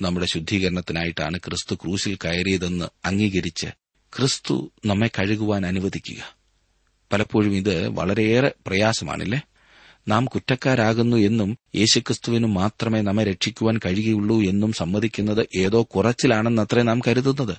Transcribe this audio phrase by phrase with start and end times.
[0.00, 3.66] നമ്മുടെ ശുദ്ധീകരണത്തിനായിട്ടാണ് ക്രിസ്തു ക്രൂശിൽ കയറിയതെന്ന് അംഗീകരിച്ച്
[4.16, 6.36] ക്രിസ്തു നമ്മെ കഴുകുവാൻ അനുവദിക്കുക.
[7.12, 9.40] പലപ്പോഴും ഇത് വളരെയേറെ പ്രയാസമാണല്ലേ?
[10.08, 17.56] നാം കുറ്റക്കാരാകുന്നു എന്നും യേശുക്രിസ്തുവിന് മാത്രമേ നമ്മെ രക്ഷിക്കുവാൻ കഴിയുകയുള്ളൂ എന്നും സമ്മതിക്കുന്നത് ഏതോ കുറച്ചിലാണെന്നത്രേ നാം കരുതുന്നത്.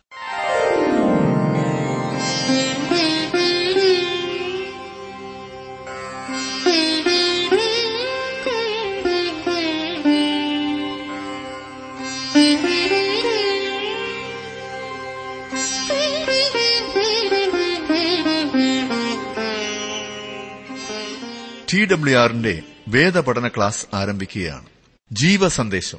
[21.73, 24.65] ടി ഡബ്ല്യു ആറിന്റെ വേദപഠന ക്ലാസ് ആരംഭിക്കുകയാണ്.
[25.11, 25.97] ജീവസന്ദേശം.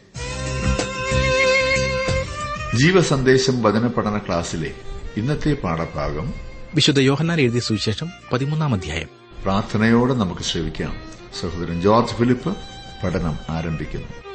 [2.74, 4.74] ജീവസന്ദേശം വചന പഠന ക്ലാസ്സിലെ
[5.16, 6.34] ഇന്നത്തെ പാഠഭാഗം
[6.74, 9.08] വിശുദ്ധ യോഹന്നാൻ എഴുതിയ സുവിശേഷം പതിമൂന്നാം അധ്യായം.
[9.42, 10.96] പ്രാർത്ഥനയോടെ നമുക്ക് ശ്രമിക്കാം
[11.40, 12.56] സഹോദരൻ ജോർജ് ഫിലിപ്പ്
[13.04, 14.31] പഠനം ആരംഭിക്കുന്നു.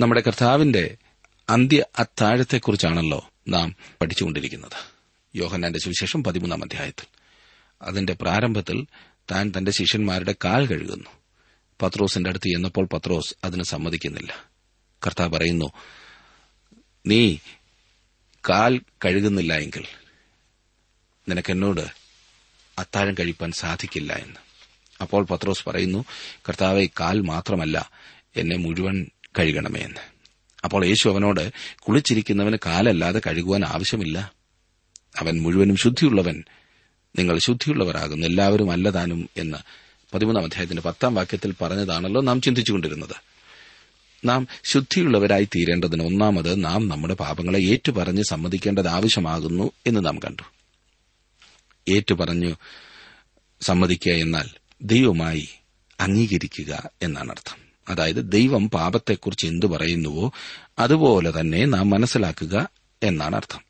[0.00, 0.96] നമ്മുടെ കർത്താവിന്റെ
[1.48, 4.94] അന്ത്യ അത്താഴത്തെക്കുറിച്ചാണല്ലോ നാം പഠിച്ചുകൊണ്ടിരിക്കുന്നത്.
[5.34, 7.06] യോഹന്നാന്റെ സുവിശേഷം പതിമൂന്നാം അധ്യായത്തിൽ.
[7.82, 8.86] അതിന്റെ പ്രാരംഭത്തിൽ
[9.30, 11.10] താൻ തന്റെ ശിഷ്യന്മാരുടെ കാൽ കഴുകുന്നു.
[11.82, 14.44] പത്രോസിന്റെ അടുത്ത് ചെന്നപ്പോൾ പത്രോസ് അതിന് സമ്മതിക്കുന്നില്ല.
[15.06, 15.72] കർത്താവ് പറയുന്നു
[17.06, 17.36] നീ
[18.48, 19.84] കാൽ കഴുകുന്നില്ല എങ്കിൽ
[21.28, 21.86] നിനക്കെന്നോട്
[22.78, 24.40] അത്താഴം കഴിപ്പാൻ സാധിക്കില്ല എന്ന്.
[25.00, 26.04] അപ്പോൾ പത്രോസ് പറയുന്നു
[26.48, 27.90] കർത്താവെ കാൽ മാത്രമല്ല
[28.36, 29.06] എന്നെ മുഴുവൻ
[29.38, 30.16] കഴുകണമേ എന്ന്
[30.64, 34.32] അപ്പോൾ യേശു അവനോട് കുളിച്ചിരിക്കുന്നവന് കാലല്ലാതെ കഴുകുവാൻ ആവശ്യമില്ല.
[35.20, 36.44] അവൻ മുഴുവനും ശുദ്ധിയുള്ളവൻ.
[37.18, 38.26] നിങ്ങൾ ശുദ്ധിയുള്ളവരാകുന്നു.
[38.26, 39.58] എല്ലാവരും അല്ലതാനും എന്ന്
[40.14, 43.14] പതിമൂന്നാം അധ്യായത്തിന്റെ പത്താം വാക്യത്തിൽ പറഞ്ഞതാണല്ലോ നാം ചിന്തിച്ചുകൊണ്ടിരുന്നത്.
[44.24, 50.42] നാം ശുദ്ധിയുള്ളവരായി തീരേണ്ടതിന് ഒന്നാമത് നാം നമ്മുടെ പാപങ്ങളെ ഏറ്റുപറഞ്ഞ് സമ്മതിക്കേണ്ടത് ആവശ്യമാകുന്നു എന്ന് നാം കണ്ടു.
[51.88, 52.56] ഏറ്റുപറഞ്ഞു
[53.60, 54.48] സമ്മതിക്കുക എന്നാൽ
[54.82, 55.48] ദൈവമായി
[56.00, 60.32] അംഗീകരിക്കുക എന്നാണ് അർത്ഥം അതായത് ദൈവം പാപത്തെക്കുറിച്ച് എന്തു പറയുന്നുവോ
[60.78, 62.68] അതുപോലെ തന്നെ നാം മനസ്സിലാക്കുക
[63.02, 63.60] എന്നാണ് അർത്ഥം.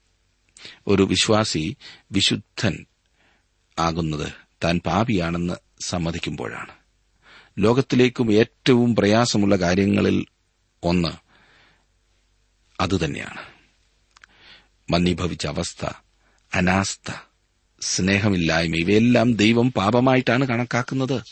[0.87, 1.77] ഒരു വിശ്വാസി
[2.13, 2.87] വിശുദ്ധൻ
[3.79, 4.33] ആകുന്നത്
[4.65, 6.73] താൻ പാപിയാണെന്ന് സമ്മതിക്കുമ്പോഴാണ്.
[7.59, 10.27] ലോകത്തിലേക്കും ഏറ്റവും പ്രയാസമുള്ള കാര്യങ്ങളിൽ
[10.83, 11.09] ഒന്ന്
[12.81, 13.41] അതുതന്നെയാണ്.
[14.91, 15.87] മന്ദീഭവിച്ച അവസ്ഥ
[16.55, 17.13] അനാസ്ഥ
[17.81, 21.23] സ്നേഹമില്ലായ്മ ഇവയെല്ലാം ദൈവം പാപമായിട്ടാണ് കണക്കാക്കുന്നത്.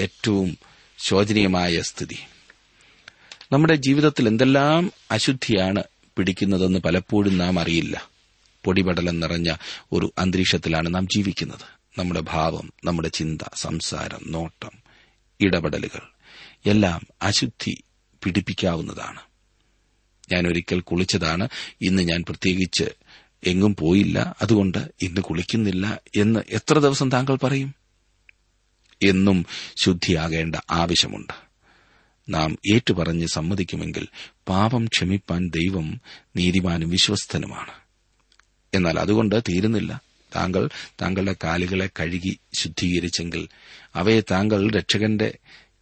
[0.00, 0.58] ഏറ്റവും
[0.98, 2.18] ശോചനീയമായ സ്ഥിതി.
[3.52, 5.82] നമ്മുടെ ജീവിതത്തിൽ എന്തെല്ലാം അശുദ്ധിയാണ്
[6.16, 8.08] പിടിക്കുന്നതെന്ന് പലപ്പോഴും നാം അറിയില്ല.
[8.64, 9.54] പൊടിപടലം നിറഞ്ഞ
[9.92, 11.76] ഒരു അന്തരീക്ഷത്തിലാണ് നാം ജീവിക്കുന്നത്.
[11.98, 14.70] നമ്മുടെ ഭാവം നമ്മുടെ ചിന്ത സംസാരം നോട്ടം
[15.40, 16.00] ഇടപെടലുകൾ
[16.66, 17.82] എല്ലാം അശുദ്ധി
[18.24, 19.20] പിടിപ്പിക്കാവുന്നതാണ്.
[20.32, 21.48] ഞാൻ ഒരിക്കൽ കുളിച്ചതാണ്.
[21.80, 22.84] ഇന്ന് ഞാൻ പ്രത്യേകിച്ച്
[23.44, 24.36] എങ്ങും പോയില്ല.
[24.42, 27.85] അതുകൊണ്ട് ഇന്ന് കുളിക്കുന്നില്ല എന്ന് എത്ര ദിവസം താങ്കൾ പറയും?
[29.02, 29.46] എന്നും
[29.84, 31.32] ശുദ്ധിയാകേണ്ട ആവശ്യമുണ്ട്.
[32.28, 34.08] നാം ഏറ്റുപറഞ്ഞ് സമ്മതിക്കുമെങ്കിൽ
[34.48, 36.00] പാപം ക്ഷമിപ്പാൻ ദൈവം
[36.36, 37.72] നീതിമാനും വിശ്വസ്തനുമാണ്.
[38.74, 40.00] എന്നാൽ അതുകൊണ്ട് തീരുന്നില്ല.
[40.36, 40.68] താങ്കൾ
[41.02, 43.48] താങ്കളുടെ കാലുകളെ കഴുകി ശുദ്ധീകരിച്ചെങ്കിൽ
[43.94, 45.38] അവയെ താങ്കൾ രക്ഷകന്റെ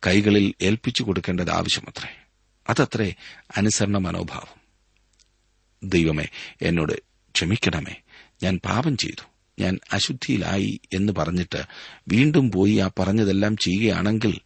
[0.06, 2.24] കൈകളിൽ ഏൽപ്പിച്ചു കൊടുക്കേണ്ടത് ആവശ്യമത്രേ.
[2.68, 3.14] അതത്രേ
[3.56, 4.60] അനുസരണ മനോഭാവം.
[5.82, 6.26] ദൈവമേ
[6.62, 6.92] എന്നോട്
[7.34, 7.94] ക്ഷമിക്കണമേ.
[8.42, 9.33] ഞാൻ പാപം ചെയ്തു.
[9.58, 11.62] ഞാൻ അശുദ്ധിയിലായി എന്ന് പറഞ്ഞിട്ട്
[12.08, 14.40] വീണ്ടും പോയി ആ പറഞ്ഞതെല്ലാം ചെയ്യുകയാണെങ്കിൽ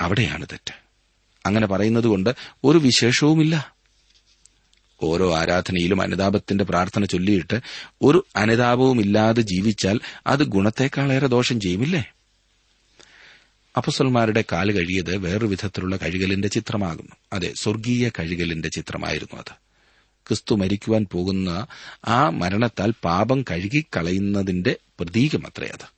[0.00, 0.74] അവിടെയാണ് തെറ്റ്.
[1.46, 2.30] അങ്ങനെ പറയുന്നതുകൊണ്ട്
[2.64, 3.76] ഒരു വിശേഷവുമില്ല.
[5.02, 7.60] ഓരോ ആരാധനയിലും അനുതാപത്തിന്റെ പ്രാർത്ഥന ചൊല്ലിയിട്ട്
[8.02, 12.12] ഒരു അനുതാപവുമില്ലാതെ ജീവിച്ചാൽ അത് ഗുണത്തെക്കാളേറെ ദോഷം ചെയ്യുമില്ലേ?
[13.76, 17.16] അപ്പസൽമാരുടെ കാൽ കഴിയത് വേറൊരു വിധത്തിലുള്ള കഴുകലിന്റെ ചിത്രമാകുന്നു.
[17.32, 19.65] അതെ സ്വർഗീയ കഴുകലിന്റെ ചിത്രമായിരുന്നു അത്.
[20.28, 21.66] ക്രിസ്തു മരിക്കുവാൻ പോകുന്ന
[22.04, 25.96] ആ മരണത്താൽ പാപം കഴുകിക്കളയുന്നതിന്റെ പ്രതീകമത്രേ അത്.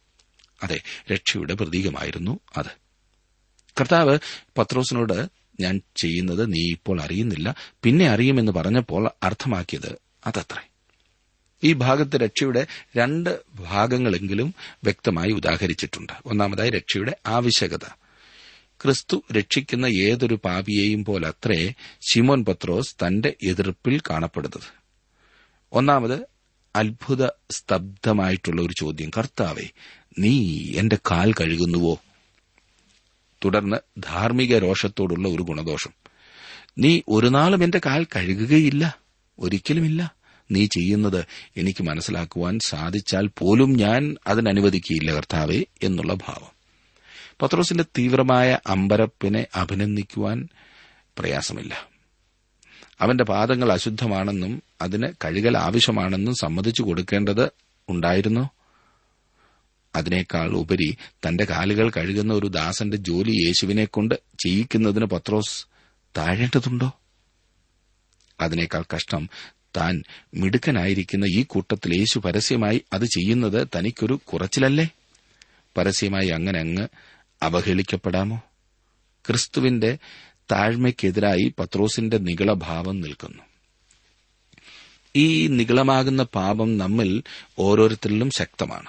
[0.62, 2.88] അതെ രക്ഷയുടെ പ്രതീകമായിരുന്നു അത്.
[3.80, 4.18] കർത്താവ്
[4.58, 5.28] പത്രോസിനോട്
[5.60, 7.54] ഞാൻ ചെയ്യുന്നത് നീ ഇപ്പോൾ അറിയുന്നില്ല.
[7.82, 10.68] പിന്നെ അറിയുമെന്ന് പറഞ്ഞപ്പോൾ അർത്ഥമാക്കിയത് അതത്രേ.
[11.64, 14.54] ഈ ഭാഗത്ത് രക്ഷയുടെ രണ്ട് ഭാഗങ്ങളെങ്കിലും
[14.84, 16.12] വ്യക്തമായി ഉദാഹരിച്ചിട്ടുണ്ട്.
[16.26, 18.07] ഒന്നാമതായി രക്ഷയുടെ ആവശ്യകത.
[18.84, 24.66] ക്രിസ്തു രക്ഷിക്കുന്ന ഏതൊരു പാപിയെയും പോലത്രേ ശിമോൻ പത്രോസ് തന്റെ എതിർപ്പിൽ കാണപ്പെടുന്നത്.
[25.72, 26.18] ഒന്നാമത്
[26.76, 29.10] അത്ഭുത സ്തബ്ധമായിട്ടുള്ള ഒരു ചോദ്യം.
[29.18, 29.68] കർത്താവേ
[30.18, 32.00] നീ എന്റെ കാൽ കഴുകുന്നുവോ?
[33.44, 35.90] തുടർന്ന് ധാർമ്മിക രോഷത്തോടുള്ള ഒരു ഗുണദോഷം.
[36.78, 38.98] നീ ഒരു നാളും എന്റെ കാൽ കഴുകുകയില്ല.
[39.38, 40.14] ഒരിക്കലുമില്ല.
[40.50, 41.24] നീ ചെയ്യുന്നത്
[41.56, 46.57] എനിക്ക് മനസ്സിലാക്കുവാൻ സാധിച്ചാൽ പോലും ഞാൻ അതിനനുവദിക്കുകയില്ല കർത്താവെ എന്നുള്ള ഭാവം.
[47.42, 50.48] പത്രോസിന്റെ തീവ്രമായ അമ്പരപ്പിനെ അഭിനന്ദിക്കുവാൻ
[51.18, 51.88] പ്രയാസമില്ല.
[53.00, 57.50] അവന്റെ പാദങ്ങൾ അശുദ്ധമാണെന്നും അതിന് കഴുകൽ ആവശ്യമാണെന്നും സമ്മതിച്ചു കൊടുക്കേണ്ടത്
[57.88, 58.50] ഉണ്ടായിരുന്നു.
[59.96, 65.66] അതിനേക്കാൾ ഉപരി തന്റെ കാലുകൾ കഴുകുന്ന ഒരു ദാസന്റെ ജോലി യേശുവിനെക്കൊണ്ട് ചെയ്യിക്കുന്നതിന് പത്രോസ്
[66.16, 66.92] താഴേണ്ടതുണ്ടോ?
[68.40, 69.28] അതിനേക്കാൾ കഷ്ടം
[69.76, 70.02] താൻ
[70.34, 74.88] മിടുക്കനായിരിക്കുന്ന ഈ കൂട്ടത്തിൽ യേശു പരസ്യമായി അത് ചെയ്യുന്നത് തനിക്കൊരു കുറച്ചിലല്ലേ?
[75.76, 76.88] പരസ്യമായി അങ്ങനെ അങ്ങ്
[77.42, 78.42] അവഹേളിക്കപ്പെടാമോ?
[79.26, 79.98] ക്രിസ്തുവിന്റെ
[80.52, 83.42] താഴ്മയ്ക്കെതിരായി പത്രോസിന്റെ നികളഭാവം നിൽക്കുന്നു.
[85.16, 87.22] ഈ നികളമാകുന്ന പാപം നമ്മിൽ
[87.58, 88.88] ഓരോരുത്തരിലും ശക്തമാണ്.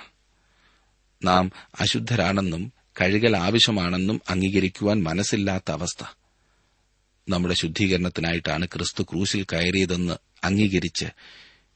[1.23, 6.03] നാം അശുദ്ധരാണെന്നും കഴുകൽ ആവശ്യമാണെന്നും അംഗീകരിക്കുവാൻ മനസ്സില്ലാത്ത അവസ്ഥ
[7.29, 10.13] നമ്മുടെ ശുദ്ധീകരണത്തിനായിട്ടാണ് ക്രിസ്തു ക്രൂശിൽ കയറിയതെന്ന്
[10.43, 11.05] അംഗീകരിച്ച്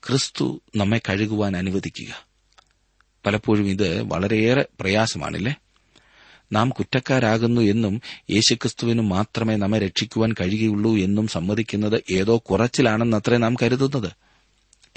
[0.07, 2.25] ക്രിസ്തു നമ്മെ കഴുകുവാൻ അനുവദിക്കുക.
[3.25, 5.55] പലപ്പോഴും ഇത് വളരെയേറെ പ്രയാസമാണില്ലേ?
[6.53, 14.11] നാം കുറ്റക്കാരാകുന്നു എന്നും യേശുക്രിസ്തുവിന് മാത്രമേ നമ്മെ രക്ഷിക്കുവാൻ കഴിയുകയുള്ളൂ എന്നും സമ്മതിക്കുന്നത് ഏതോ കുറച്ചിലാണെന്നത്രേ നാം കരുതുന്നത്.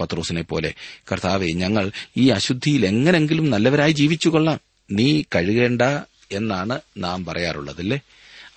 [0.00, 0.74] പത്രോസിനെ പോലെ
[1.12, 4.58] കർത്താവെ ഞങ്ങൾ ഈ അശുദ്ധിയിൽ എങ്ങനെങ്കിലും നല്ലവരായി ജീവിച്ചുകൊള്ളാം.
[4.90, 5.82] നീ കഴുകേണ്ട
[6.32, 8.00] എന്നാണ് നാം പറയാറുള്ളതല്ലേ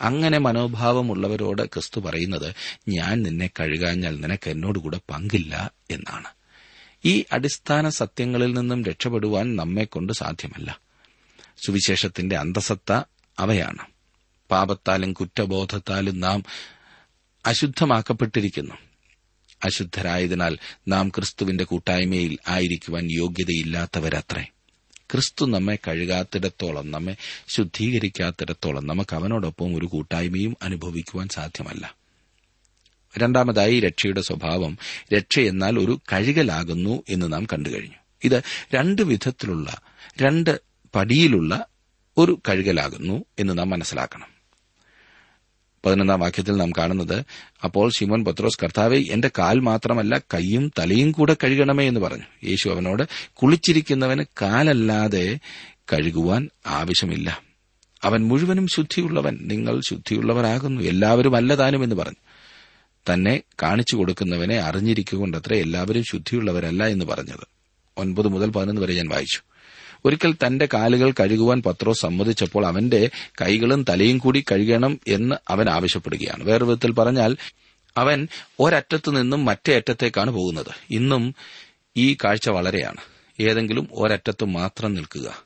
[0.01, 2.53] അങ്ങനെ മനോഭാവമുള്ളവരോട് ക്രിസ്തു പറയുന്നത്
[2.87, 6.27] ഞാൻ നിന്നെ കഴുകാഞ്ഞാൽ നിനക്ക് എന്നോടുകൂടെ പങ്കില്ല എന്നാണ്.
[7.05, 10.88] ഈ അടിസ്ഥാന സത്യങ്ങളിൽ നിന്നും രക്ഷപ്പെടുവാൻ നമ്മെക്കൊണ്ട് സാധ്യമല്ല.
[11.65, 13.01] സുവിശേഷത്തിന്റെ അന്തസത്ത
[13.39, 13.85] അവയാണ്.
[14.51, 16.43] പാപത്താലും കുറ്റബോധത്താലും നാം
[17.45, 18.75] അശുദ്ധമാക്കപ്പെട്ടിരിക്കുന്നു.
[19.65, 20.57] അശുദ്ധരായതിനാൽ
[20.87, 24.45] നാം ക്രിസ്തുവിന്റെ കൂട്ടായ്മയിൽ ആയിരിക്കുവാൻ യോഗ്യതയില്ലാത്തവരത്രേ.
[25.11, 27.15] ക്രിസ്തു നമ്മെ കഴുകാത്തിടത്തോളം നമ്മെ
[27.47, 31.95] ശുദ്ധീകരിക്കാത്തിടത്തോളം നമുക്ക് അവനോടൊപ്പം ഒരു കൂട്ടായ്മയും അനുഭവിക്കുവാൻ സാധ്യമല്ല.
[33.17, 34.77] രണ്ടാമതായി രക്ഷയുടെ സ്വഭാവം
[35.13, 37.95] രക്ഷയെന്നാൽ ഒരു കഴുകലാകുന്നു എന്ന് നാം കണ്ടുകഴിഞ്ഞു.
[38.23, 38.43] ഇത്
[38.75, 39.81] രണ്ട് വിധത്തിലുള്ള
[40.21, 41.65] രണ്ട് പടിയിലുള്ള
[42.17, 44.39] ഒരു കഴുകലാകുന്നു എന്ന് നാം മനസ്സിലാക്കണം.
[45.85, 47.25] പതിനൊന്നാം വാക്യത്തിൽ നാം കാണുന്നത്
[47.63, 52.23] അപ്പോൾ ശിമോൻ പത്രോസ് കർത്താവെ എന്റെ കാൽ മാത്രമല്ല കൈയും തലയും കൂടെ കഴുകണമേ എന്ന് പറഞ്ഞു.
[52.43, 53.03] യേശു അവനോട്
[53.33, 55.39] കുളിച്ചിരിക്കുന്നവന് കാലല്ലാതെ
[55.93, 57.41] കഴുകുവാൻ ആവശ്യമില്ല.
[58.03, 62.15] അവൻ മുഴുവനും ശുദ്ധിയുള്ളവൻ നിങ്ങൾ ശുദ്ധിയുള്ളവരാകുന്നു എല്ലാവരും അല്ലതാനും എന്ന് പറഞ്ഞു.
[63.13, 67.47] തന്നെ കാണിച്ചു കൊടുക്കുന്നവനെ അറിഞ്ഞിരിക്കുകൊണ്ടത്ര എല്ലാവരും ശുദ്ധിയുള്ളവരല്ല എന്ന് പറഞ്ഞത്.
[67.97, 69.48] ഒൻപത് മുതൽ പതിനൊന്ന് വരെ ഞാൻ വായിച്ചു.
[70.05, 73.09] ഒരിക്കൽ തന്റെ കാലുകൾ കഴുകുവാൻ പത്രോ സമ്മതിച്ചപ്പോൾ അവന്റെ
[73.41, 76.43] കൈകളും തലയും കൂടി കഴുകണം എന്ന് അവൻ ആവശ്യപ്പെടുകയാണ്.
[76.43, 77.37] വേറെ വിധത്തിൽ പറഞ്ഞാൽ
[77.97, 78.27] അവൻ
[78.59, 80.71] ഒരറ്റത്തു നിന്നും മറ്റേ അറ്റത്തേക്കാണ് പോകുന്നത്.
[80.89, 81.35] ഇന്നും
[81.97, 82.97] ഈ കാഴ്ച വളരെയാണ്.
[83.39, 85.43] ഏതെങ്കിലും ഒരറ്റത്ത് മാത്രം നിൽക്കുക.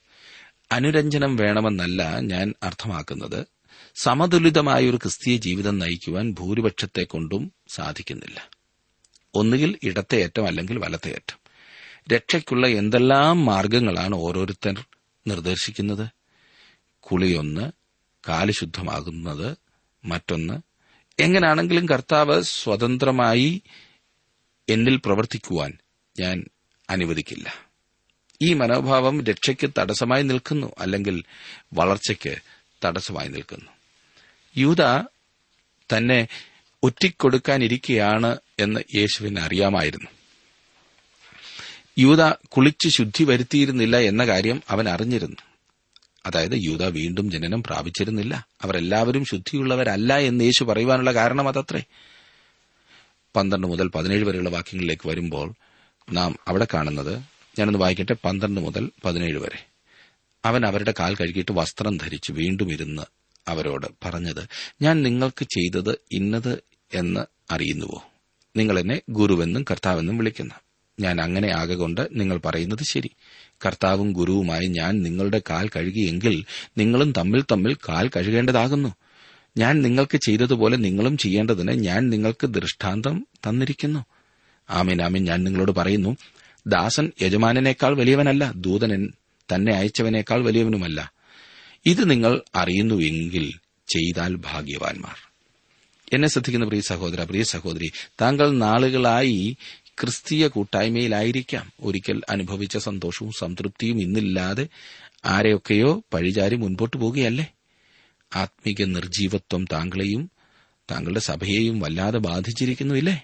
[0.72, 3.46] അനുരഞ്ജനം വേണമെന്നല്ല ഞാൻ അർത്ഥമാക്കുന്നത്.
[3.96, 8.50] സമതുലിതമായ ഒരു ക്രിസ്തീയ ജീവിതം നയിക്കുവാൻ ഭൂരിപക്ഷത്തെ കൊണ്ടും സാധിക്കുന്നില്ല.
[9.34, 11.43] ഒന്നുകിൽ ഇടത്തെ ഏറ്റം അല്ലെങ്കിൽ വലത്തെ അറ്റം.
[12.12, 14.86] രക്ഷയ്ക്കുള്ള എന്തെല്ലാം മാർഗങ്ങളാണ് ഓരോരുത്തർ
[15.28, 16.08] നിർദ്ദേശിക്കുന്നത്?
[17.00, 17.72] കുളിയൊന്ന്
[18.28, 19.58] കാൽ ശുദ്ധമാകുന്നത്
[20.06, 20.54] മറ്റൊന്ന്
[21.20, 23.62] എങ്ങനെയാണെങ്കിലും കർത്താവ് സ്വതന്ത്രമായി
[24.70, 25.78] എന്നിൽ പ്രവർത്തിക്കുവാൻ
[26.20, 26.46] ഞാൻ
[26.90, 27.68] അനുവദിക്കില്ല.
[28.42, 31.24] ഈ മനോഭാവം രക്ഷയ്ക്ക് തടസ്സമായി നിൽക്കുന്നു അല്ലെങ്കിൽ
[31.74, 32.38] വളർച്ചയ്ക്ക്
[32.86, 33.72] തടസ്സമായി നിൽക്കുന്നു.
[34.58, 34.82] യൂത
[35.94, 36.28] തന്നെ
[36.84, 40.10] ഒറ്റിക്കൊടുക്കാനിരിക്കുകയാണ് എന്ന് യേശുവിന് അറിയാമായിരുന്നു.
[41.98, 45.36] യൂത കുളിച്ച് ശുദ്ധി വരുത്തിയിരുന്നില്ല എന്ന കാര്യം അവൻ അറിഞ്ഞിരുന്നു.
[46.26, 48.48] അതായത് യൂത വീണ്ടും ജനനം പ്രാപിച്ചിരുന്നില്ല.
[48.62, 51.84] അവരെല്ലാവരും ശുദ്ധിയുള്ളവരല്ല എന്ന് യേശു പറയുവാനുള്ള കാരണം അതത്രേ.
[53.36, 55.54] പന്ത്രണ്ട് മുതൽ പതിനേഴ് വരെയുള്ള വാക്യങ്ങളിലേക്ക് വരുമ്പോൾ
[56.12, 57.18] നാം അവിടെ കാണുന്നത്
[57.60, 59.66] ഞാനൊന്ന് വായിക്കട്ടെ പന്ത്രണ്ട് മുതൽ പതിനേഴ് വരെ.
[60.46, 63.02] അവൻ അവരുടെ കാൽ കഴുകിയിട്ട് വസ്ത്രം ധരിച്ച് വീണ്ടും ഇരുന്ന്
[63.48, 64.48] അവരോട് പറഞ്ഞത്
[64.82, 66.60] ഞാൻ നിങ്ങൾക്ക് ചെയ്തത് ഇന്നത്
[66.94, 68.04] എന്ന് അറിയുന്നുവോ?
[68.58, 70.56] നിങ്ങൾ എന്നെ ഗുരുവെന്നും കർത്താവെന്നും വിളിക്കുന്നു.
[71.00, 73.10] ഞാൻ അങ്ങനെ ആകൊണ്ട് നിങ്ങൾ പറയുന്നത് ശരി.
[73.66, 76.46] കർത്താവും ഗുരുവുമായി ഞാൻ നിങ്ങളുടെ കാൽ കഴുകിയെങ്കിൽ
[76.78, 78.96] നിങ്ങളും തമ്മിൽ തമ്മിൽ കാൽ കഴുകേണ്ടതാകുന്നു.
[79.58, 84.06] ഞാൻ നിങ്ങൾക്ക് ചെയ്തതുപോലെ നിങ്ങളും ചെയ്യേണ്ടതിന് ഞാൻ നിങ്ങൾക്ക് ദൃഷ്ടാന്തം തന്നിരിക്കുന്നു.
[84.70, 85.24] ആമീൻ ആമീൻ.
[85.24, 86.18] ഞാൻ നിങ്ങളോട് പറയുന്നു
[86.68, 89.14] ദാസൻ യജമാനേക്കാൾ വലിയവനല്ല ദൂതനൻ
[89.54, 91.14] തന്നെ അയച്ചവനേക്കാൾ വലിയവനുമല്ല.
[91.86, 93.52] ഇത് നിങ്ങൾ അറിയുന്നുവെങ്കിൽ
[93.88, 95.16] ചെയ്താൽ ഭാഗ്യവാൻമാർ
[96.14, 99.58] എന്നെ ശ്രദ്ധിക്കുന്ന പ്രിയ സഹോദര പ്രിയ സഹോദരി താങ്കൾ നാളുകളായി
[100.02, 101.72] ക്രിസ്തീയ കൂട്ടായ്മയിലായിരിക്കാം.
[101.80, 104.68] ഒരിക്കൽ അനുഭവിച്ച സന്തോഷവും സംതൃപ്തിയും ഇന്നില്ലാതെ
[105.26, 107.54] ആരെയൊക്കെയോ പഴിചാരി മുൻപോട്ട് പോകുകയല്ലേ
[108.36, 110.32] ആത്മീക നിർജീവത്വം താങ്കളെയും
[110.92, 113.24] താങ്കളുടെ സഭയെയും വല്ലാതെ ബാധിച്ചിരിക്കുന്നുമില്ലേ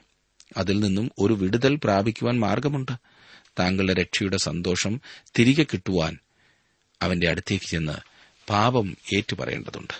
[0.57, 2.91] അതിൽ നിന്നും ഒരു വിടുതൽ പ്രാപിക്കുവാൻ മാർഗമുണ്ട്.
[3.59, 5.01] താങ്കളുടെ രക്ഷയുടെ സന്തോഷം
[5.39, 6.17] തിരികെ കിട്ടുവാൻ
[7.01, 7.93] അവന്റെ അടുത്തേക്ക് ചെന്ന്
[8.49, 9.93] പാപം ഏറ്റുപറയേണ്ടതുണ്ട്.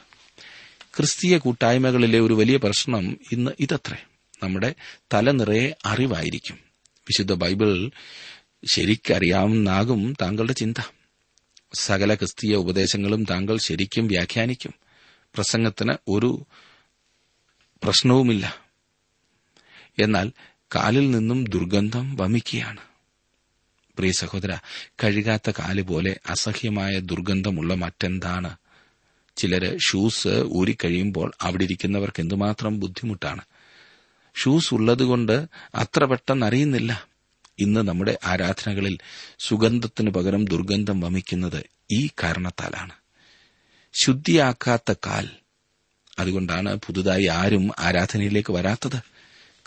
[0.97, 4.08] ക്രിസ്തീയ കൂട്ടായ്മകളിലെ ഒരു വലിയ പ്രശ്നം ഇന്ന് ഇതത്രേ.
[4.43, 4.75] നമ്മുടെ
[5.13, 6.55] തല നിറയെ അറിവായിരിക്കും.
[7.08, 7.91] വിശുദ്ധ ബൈബിൾ
[8.72, 10.91] ശരിക്കറിയാവുന്നാകും താങ്കളുടെ ചിന്ത.
[11.74, 14.74] സകല ക്രിസ്തീയ ഉപദേശങ്ങളും താങ്കൾ ശരിക്കും വ്യാഖ്യാനിക്കും.
[15.36, 16.46] പ്രസംഗത്തിന് ഒരു
[17.84, 18.55] പ്രശ്നവുമില്ല.
[20.01, 20.31] എന്നാൽ
[20.75, 22.79] കാലിൽ നിന്നും ദുർഗന്ധം വമിക്കുകയാണ്.
[23.98, 24.58] പ്രിയ സഹോദര
[25.03, 28.58] കഴുകാത്ത കാൽ പോലെ അസഹ്യമായ ദുർഗന്ധമുള്ള മറ്റെന്താണ്?
[29.36, 33.41] ചിലര് ഷൂസ് ഊരിക്കഴിയുമ്പോൾ അവിടെ ഇരിക്കുന്നവർക്ക് എന്തുമാത്രം ബുദ്ധിമുട്ടാണ്?
[34.36, 35.45] ഷൂസ് ഉള്ളതുകൊണ്ട്
[35.75, 37.07] അത്ര പെട്ടെന്ന് അറിയുന്നില്ല.
[37.59, 38.98] ഇന്ന് നമ്മുടെ ആരാധനകളിൽ
[39.39, 42.93] സുഗന്ധത്തിന് പകരം ദുർഗന്ധം വമിക്കുന്നത് ഈ കാരണത്താലാണ്.
[43.93, 45.29] ശുദ്ധിയാക്കാത്ത കാൽ
[46.19, 49.00] അതുകൊണ്ടാണ് പുതുതായി ആരും ആരാധനയിലേക്ക് വരാത്തത്.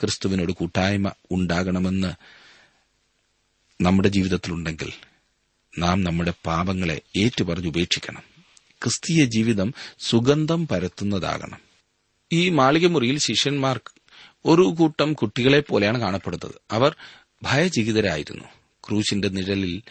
[0.01, 2.13] ക്രിസ്തുവിനോട് കൂട്ടായ്മ ഉണ്ടാകണമെന്ന്
[3.81, 4.93] നമ്മുടെ ജീവിതത്തിലുണ്ടെങ്കിൽ
[5.79, 8.23] നാം നമ്മുടെ പാപങ്ങളെ ഏറ്റുപറഞ്ഞ് ഉപേക്ഷിക്കണം.
[8.83, 11.59] ക്രിസ്തീയ ജീവിതം സുഗന്ധം പരത്തുന്നതാകണം.
[12.33, 13.81] ഈ മാളികമുറിയിൽ ശിഷ്യന്മാർ
[14.47, 16.55] ഒരു കൂട്ടം കുട്ടികളെ പോലെയാണ് കാണപ്പെടുന്നത്.
[16.71, 16.97] അവർ
[17.43, 18.45] ഭയചകിതരായിരുന്നു.
[18.89, 19.83] ക്രൂശിന്റെ നിഴലിൽ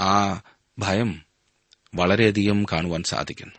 [0.00, 0.42] ആ
[0.78, 1.22] ഭയം
[1.94, 3.54] വളരെയധികം കാണുവാൻ സാധിക്കുന്നു.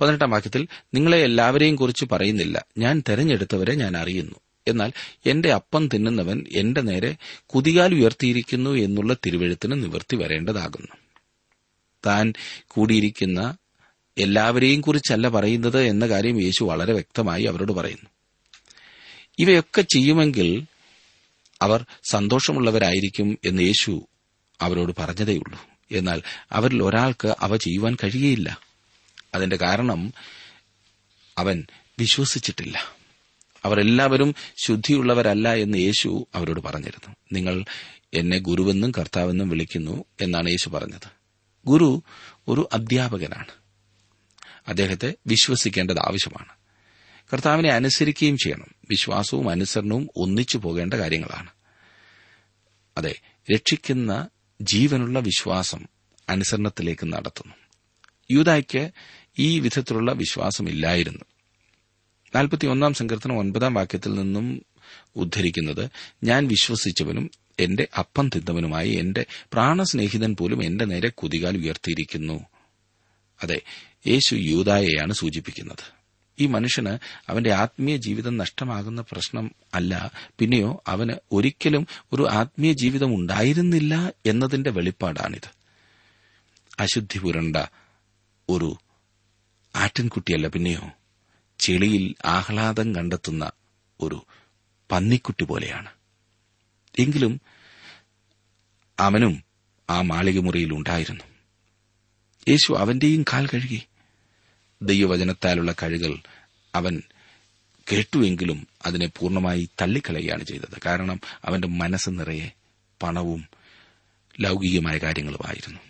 [0.00, 2.66] പതിനെട്ടാം വാക്യത്തിൽ നിങ്ങളെ എല്ലാവരെയും കുറിച്ച് പറയുന്നില്ല.
[2.78, 4.34] ഞാൻ തെരഞ്ഞെടുത്തവരെ ഞാൻ അറിയുന്നു.
[4.68, 4.92] എന്നാൽ
[5.26, 7.16] എന്റെ അപ്പം തിന്നുന്നവൻ എന്റെ നേരെ
[7.46, 10.96] കുതികാൽ ഉയർത്തിയിരിക്കുന്നു എന്നുള്ള തിരുവഴുത്തിന് നിവൃത്തി വരേണ്ടതാകുന്നു.
[12.06, 12.32] താൻ
[12.68, 13.56] കൂടിയിരിക്കുന്ന
[14.18, 18.10] എല്ലാവരെയും കുറിച്ചല്ല പറയുന്നത് എന്ന കാര്യം യേശു വളരെ വ്യക്തമായി അവരോട് പറയുന്നു.
[19.42, 20.66] ഇവയൊക്കെ ചെയ്യുമെങ്കിൽ
[21.62, 24.06] അവർ സന്തോഷമുള്ളവരായിരിക്കും എന്ന് യേശു
[24.60, 25.60] അവരോട് പറഞ്ഞതേയുള്ളൂ.
[25.92, 26.22] എന്നാൽ
[26.52, 28.60] അവരിൽ ഒരാൾക്ക് അവ ചെയ്യുവാൻ കഴിയുകയില്ല.
[29.34, 30.12] അതിന്റെ കാരണം
[31.38, 31.66] അവൻ
[31.98, 32.96] വിശ്വസിച്ചിട്ടില്ല.
[33.64, 34.34] അവരെല്ലാവരും
[34.66, 37.16] ശുദ്ധിയുള്ളവരല്ല എന്ന് യേശു അവരോട് പറഞ്ഞിരുന്നു.
[37.32, 37.64] നിങ്ങൾ
[38.14, 41.08] എന്നെ ഗുരുവെന്നും കർത്താവെന്നും വിളിക്കുന്നു എന്നാണ് യേശു പറഞ്ഞത്.
[41.66, 42.02] ഗുരു
[42.48, 43.62] ഒരു അധ്യാപകനാണ്.
[44.68, 46.62] അദ്ദേഹത്തെ വിശ്വസിക്കേണ്ടത് ആവശ്യമാണ്.
[47.32, 48.66] കർത്താവിനെ അനുസരിക്കുകയും ചെയ്യണം.
[48.92, 51.50] വിശ്വാസവും അനുസരണവും ഒന്നിച്ചു പോകേണ്ട കാര്യങ്ങളാണ്.
[52.96, 53.14] അതെ
[53.54, 54.28] രക്ഷിക്കുന്ന
[54.62, 55.86] ജീവനുള്ള വിശ്വാസം
[56.28, 57.54] അനുസരണത്തിലേക്ക് നടത്തുന്നു.
[58.30, 58.90] യൂതായ്ക്ക്
[59.38, 61.24] ഈ വിധത്തിലുള്ള വിശ്വാസമില്ലായിരുന്നു
[62.34, 64.62] നാൽപ്പത്തിയൊന്നാം സങ്കീർത്തനം ഒൻപതാം വാക്യത്തിൽ നിന്നും
[65.16, 65.90] ഉദ്ധരിക്കുന്നത്
[66.24, 67.30] ഞാൻ വിശ്വസിച്ചവനും
[67.60, 72.46] എന്റെ അപ്പം തിന്നവനുമായി എന്റെ പ്രാണസ്നേഹിതൻ പോലും എന്റെ നേരെ കുതികാൽ ഉയർത്തിയിരിക്കുന്നു.
[73.42, 73.60] അതെ
[74.06, 76.01] യേശു യൂതായെയാണ് സൂചിപ്പിക്കുന്നത്.
[76.40, 76.98] ഈ മനുഷ്യന്
[77.28, 80.10] അവന്റെ ആത്മീയ ജീവിതം നഷ്ടമാകുന്ന പ്രശ്നം അല്ല.
[80.38, 85.50] പിന്നെയോ അവന് ഒരിക്കലും ഒരു ആത്മീയ ജീവിതം ഉണ്ടായിരുന്നില്ല എന്നതിന്റെ വെളിപ്പാടാണിത്.
[86.80, 87.56] അശുദ്ധി പുരണ്ട
[88.48, 88.76] ഒരു
[89.76, 90.90] ആട്ടിൻകുട്ടിയല്ല പിന്നെയോ.
[91.58, 93.50] ചെളിയിൽ ആഹ്ലാദം കണ്ടെത്തുന്ന
[94.00, 94.26] ഒരു
[94.92, 95.88] പന്നിക്കുട്ടി പോലെയാണ്.
[96.98, 97.40] എങ്കിലും
[99.00, 99.44] അവനും
[99.90, 101.24] ആ മാളികമുറിയിൽ ഉണ്ടായിരുന്നു.
[102.48, 103.82] യേശു അവന്റെയും കാൽ കഴുകി.
[104.82, 106.18] ദൈവവചനത്താലുള്ള കഴുകൽ
[106.74, 107.02] അവൻ
[107.92, 110.80] കേട്ടുവെങ്കിലും അതിനെ പൂർണമായി തള്ളിക്കളയുകയാണ് ചെയ്തത്.
[110.86, 112.48] കാരണം അവന്റെ മനസ്സ് നിറയെ
[113.02, 113.48] പണവും
[114.40, 115.80] ലൗകികമായ കാര്യങ്ങളുമായിരുന്നു.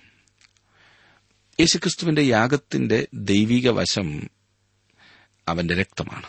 [1.61, 4.31] യേശുക്രിസ്തുവിന്റെ യാഗത്തിന്റെ ദൈവിക വശം
[5.49, 6.27] അവന്റെ രക്തമാണ്.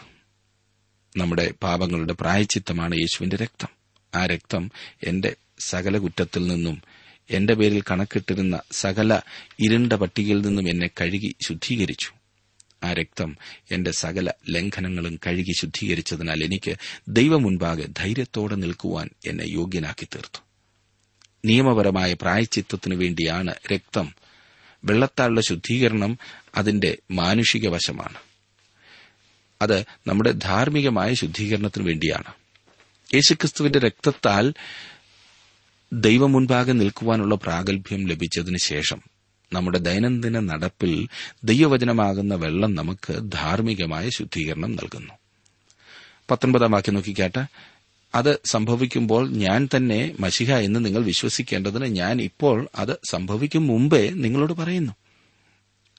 [1.17, 3.67] നമ്മുടെ പാപങ്ങളുടെ പ്രായച്ചിത്തമാണ് യേശുവിന്റെ രക്തം.
[4.15, 4.71] ആ രക്തം
[5.03, 6.81] എന്റെ സകല കുറ്റത്തിൽ നിന്നും
[7.29, 9.21] എന്റെ പേരിൽ കണക്കിട്ടിരുന്ന സകല
[9.59, 12.22] ഇരുണ്ട പട്ടികയിൽ നിന്നും എന്നെ കഴുകി ശുദ്ധീകരിച്ചു.
[12.83, 13.37] ആ രക്തം
[13.71, 16.75] എന്റെ സകല ലംഘനങ്ങളും കഴുകി ശുദ്ധീകരിച്ചതിനാൽ എനിക്ക്
[17.07, 20.39] ദൈവമുൻപാകെ ധൈര്യത്തോടെ നിൽക്കുവാൻ എന്നെ യോഗ്യനാക്കി തീർത്തു
[21.45, 24.15] നിയമപരമായ പ്രായച്ചിത്തത്തിനു വേണ്ടിയാണ് രക്തം.
[24.85, 26.17] വെള്ളത്താലുള്ള ശുദ്ധീകരണം
[26.55, 28.17] അതിന്റെ മാനുഷിക വശമാണ്.
[29.61, 32.33] അത് നമ്മുടെ ധാർമ്മികമായ ശുദ്ധീകരണത്തിനു വേണ്ടിയാണ്.
[33.13, 34.53] യേശുക്രിസ്തുവിന്റെ രക്തത്താൽ
[35.93, 39.12] ദൈവമുൻപാകെ നിൽക്കുവാനുള്ള പ്രാഗൽഭ്യം ലഭിച്ചതിനു ശേഷം
[39.53, 41.07] നമ്മുടെ ദൈനംദിന നടപ്പിൽ
[41.43, 45.13] ദൈവവചനമാകുന്ന വെള്ളം നമുക്ക് ധാർമ്മികമായ ശുദ്ധീകരണം നൽകുന്നു.
[46.31, 47.45] പത്തൊൻപതാം വാക്യം നോക്കിക്കാട്ടെ.
[48.15, 54.93] അത് സംഭവിക്കുമ്പോൾ ഞാൻ തന്നെ മഷിഹ എന്ന് നിങ്ങൾ വിശ്വസിക്കേണ്ടതിന് ഞാൻ ഇപ്പോൾ അത് സംഭവിക്കും മുമ്പേ നിങ്ങളോട് പറയുന്നു.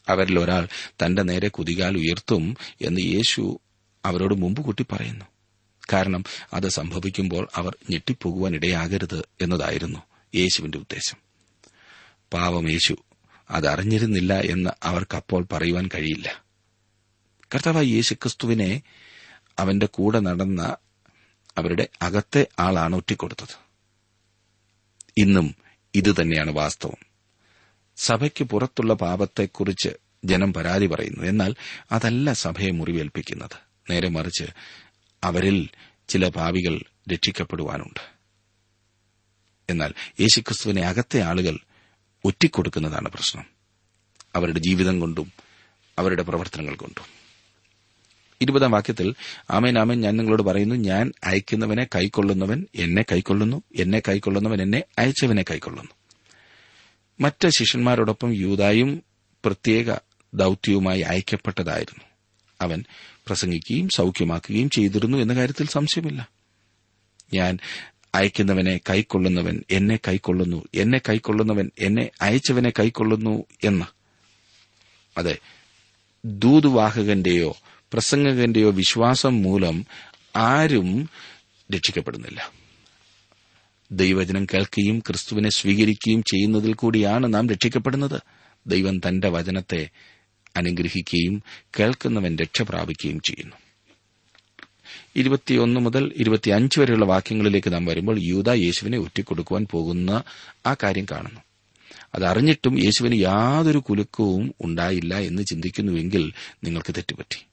[0.08, 3.61] അവരിൽ ഒരാൾ തന്റെ നേരെ കുതികാൽ ഉയർത്തും എന്ന് യേശു
[4.04, 5.25] അവരോട് മുമ്പ് കൂട്ടി പറയുന്നു.
[5.92, 9.99] കാരണം അത് സംഭവിക്കുമ്പോൾ അവർ ഞെട്ടിപ്പോകുവാൻ ഇടയാകരുത് എന്നതായിരുന്നു
[10.34, 11.16] യേശുവിന്റെ ഉദ്ദേശം.
[12.32, 12.96] പാവം യേശു
[13.51, 16.45] അതറിഞ്ഞിരുന്നില്ല എന്ന് അവർക്കപ്പോൾ പറയുവാൻ കഴിയില്ല.
[17.55, 18.83] കർത്താവായ യേശുക്രിസ്തുവിനെ
[19.59, 20.77] അവന്റെ കൂടെ നടന്ന
[21.59, 23.65] അവരുടെ അകത്തെ ആളാണ് ഒറ്റിക്കൊടുത്തത്.
[25.19, 25.55] ഇന്നും
[25.95, 27.07] ഇതുതന്നെയാണ് വാസ്തവം.
[27.97, 29.89] സഭയ്ക്ക് പുറത്തുള്ള പാപത്തെക്കുറിച്ച്
[30.25, 31.25] ജനം പരാതി പറയുന്നു.
[31.25, 31.55] എന്നാൽ
[31.93, 33.57] അതല്ല സഭയെ മുറിവേൽപ്പിക്കുന്നത്.
[33.91, 34.45] നേരെ മറിച്ച്
[35.25, 35.69] അവരിൽ
[36.09, 36.81] ചില പാവികൾ
[37.13, 38.15] രക്ഷിക്കപ്പെടുവാനുണ്ട്.
[39.71, 41.59] എന്നാൽ യേശുക്രിസ്തുവിനെ അകത്തെ ആളുകൾ
[42.25, 43.45] ഒറ്റിക്കൊടുക്കുന്നതാണ് പ്രശ്നം.
[44.35, 45.33] അവരുടെ ജീവിതം കൊണ്ടും
[45.99, 47.14] അവരുടെ പ്രവർത്തനങ്ങൾ കൊണ്ടും.
[48.40, 49.14] ഇരുപതാം വാക്യത്തിൽ
[49.50, 55.90] ആമേൻ ആമേൻ ഞാൻ നിങ്ങളോട് പറയുന്നു ഞാൻ അയക്കുന്നവനെ കൈക്കൊള്ളുന്നവൻ എന്നെ കൈക്കൊള്ളുന്നു എന്നെ കൈക്കൊള്ളുന്നവൻ എന്നെ അയച്ചവനെ കൈക്കൊള്ളുന്നു.
[57.21, 59.02] മറ്റ് ശിഷ്യന്മാരോടൊപ്പം യൂതായും
[59.45, 59.95] പ്രത്യേക
[60.35, 62.04] ദൌത്യവുമായി അയക്കപ്പെട്ടതായിരുന്നു.
[62.61, 62.85] അവൻ
[63.26, 66.28] പ്രസംഗിക്കുകയും സൌഖ്യമാക്കുകയും ചെയ്തിരുന്നു എന്ന കാര്യത്തിൽ സംശയമില്ല.
[67.35, 67.59] ഞാൻ
[68.14, 73.85] അയക്കുന്നവനെ കൈക്കൊള്ളുന്നവൻ എന്നെ കൈക്കൊള്ളുന്നു എന്നെ കൈക്കൊള്ളുന്നവൻ എന്നെ അയച്ചവനെ കൈക്കൊള്ളുന്നു എന്ന്.
[75.18, 75.38] അതെ
[76.25, 77.56] ദൂതുവാഹകന്റെയോ
[77.92, 79.87] പ്രസംഗകന്റെയോ വിശ്വാസം മൂലം
[80.37, 81.09] ആരും
[81.75, 82.52] രക്ഷിക്കപ്പെടുന്നില്ല.
[83.92, 88.21] ദൈവവചനം കേൾക്കുകയും ക്രിസ്തുവിനെ സ്വീകരിക്കുകയും ചെയ്യുന്നതിൽ കൂടിയാണ് നാം രക്ഷിക്കപ്പെടുന്നത്.
[88.66, 89.90] ദൈവം തന്റെ വചനത്തെ
[90.56, 91.42] അനുഗ്രഹിക്കുകയും
[91.80, 93.56] കേൾക്കുന്നവൻ രക്ഷ പ്രാപിക്കുകയും ചെയ്യുന്നു.
[95.17, 100.23] ഇരുപത്തിയൊന്ന് മുതൽ ഇരുപത്തിയഞ്ച് വരെയുള്ള വാക്യങ്ങളിലേക്ക് നാം വരുമ്പോൾ യൂത യേശുവിനെ ഒറ്റിക്കൊടുക്കുവാൻ പോകുന്ന
[100.67, 101.41] ആ കാര്യം കാണുന്നു.
[102.14, 106.33] അതറിഞ്ഞിട്ടും യേശുവിന് യാതൊരു കുലുക്കവും ഉണ്ടായില്ല എന്ന് ചിന്തിക്കുന്നുവെങ്കിൽ
[106.64, 107.47] നിങ്ങൾക്ക് തെറ്റുപറ്റി.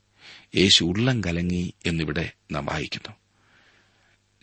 [0.58, 3.16] യേശു ഉള്ളം കലങ്ങി എന്നിവിടെ നാം വായിക്കുന്നു.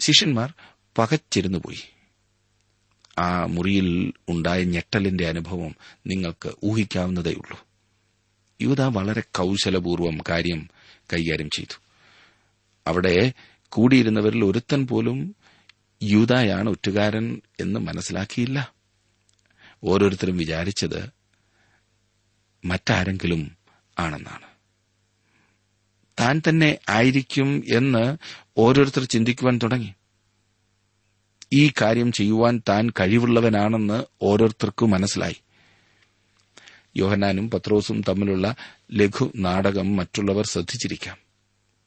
[0.01, 0.53] ശിഷ്യന്മാർ
[0.99, 1.83] പകച്ചിരുന്നു പോയി
[3.19, 5.75] ആ മുറിയിൽ ഉണ്ടായ ഞെട്ടലിന്റെ അനുഭവം
[6.07, 7.67] നിങ്ങൾക്ക് ഊഹിക്കാവുന്നതേയുള്ളൂ.
[8.63, 10.69] യൂത വളരെ കൌശലപൂർവം കാര്യം
[11.13, 11.81] കൈകാര്യം ചെയ്തു.
[12.89, 13.33] അവിടെ
[13.69, 15.37] കൂടിയിരുന്നവരിൽ ഒരുത്തൻ പോലും
[16.03, 18.73] യൂതായാണ് ഒറ്റുകാരൻ എന്ന് മനസ്സിലാക്കിയില്ല.
[19.85, 21.11] ഓരോരുത്തരും വിചാരിച്ചത്
[22.65, 23.57] മറ്റാരെങ്കിലും
[23.99, 24.49] ആണെന്നാണ്.
[26.21, 28.17] താൻ തന്നെ ആയിരിക്കും എന്ന്
[28.59, 29.95] ഓരോരുത്തർ ചിന്തിക്കുവാൻ തുടങ്ങി.
[31.53, 35.37] ഈ കാര്യം ചെയ്യുവാൻ താൻ കഴിവുള്ളവനാണെന്ന് ഓരോരുത്തർക്കും മനസ്സിലായി.
[36.97, 38.55] യോഹനാനും പത്രോസും തമ്മിലുള്ള
[38.93, 41.28] ലഘു നാടകം മറ്റുള്ളവർ ശ്രദ്ധിച്ചിരിക്കാം.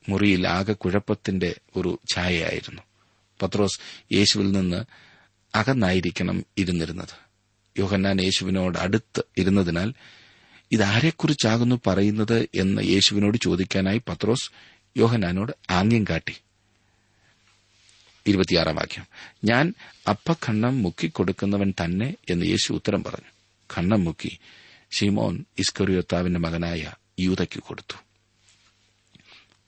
[0.09, 2.81] മുറിയിൽ ആകെ കുഴപ്പത്തിന്റെ ഒരു ഛായയായിരുന്നു.
[3.41, 3.79] പത്രോസ്
[4.13, 4.83] യേശുവിൽ നിന്ന്
[5.55, 7.31] അകന്നായിരിക്കണം ഇരുന്നിരുന്നത്.
[7.77, 9.93] യോഹന്നാൻ യേശുവിനോട് അടുത്ത് ഇരുന്നതിനാൽ
[10.71, 12.47] ഇതാരെക്കുറിച്ചാകുന്നു പറയുന്നത്?
[12.55, 14.51] എന്ന് യേശുവിനോട് ചോദിക്കാനായി പത്രോസ്
[14.97, 16.35] യോഹന്നാനോട് ആംഗ്യം കാട്ടി.
[18.73, 19.05] വാക്യം.
[19.43, 19.73] ഞാൻ
[20.09, 23.29] അപ്പഖണ്ണം മുക്കിക്കൊടുക്കുന്നവൻ തന്നെ എന്ന് യേശു ഉത്തരം പറഞ്ഞു.
[23.73, 24.39] ഖണ്ണം മുക്കി
[24.91, 28.10] ഷിമോൻ ഇസ്കറിയോത്താവിന്റെ മകനായ യൂതയ്ക്ക് കൊടുത്തു.